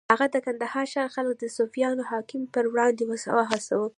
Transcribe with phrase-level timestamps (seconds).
[0.11, 3.89] هغه د کندهار ښار خلک د صفویانو حاکمیت پر وړاندې وهڅول.